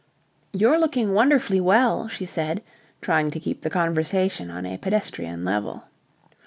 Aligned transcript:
"You're 0.51 0.79
looking 0.79 1.13
wonderfully 1.13 1.61
well," 1.61 2.07
she 2.07 2.25
said 2.25 2.63
trying 3.03 3.29
to 3.29 3.39
keep 3.39 3.61
the 3.61 3.69
conversation 3.69 4.49
on 4.49 4.65
a 4.65 4.77
pedestrian 4.79 5.45
level. 5.45 5.83